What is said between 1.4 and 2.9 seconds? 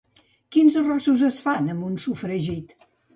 fan amb un sofregit?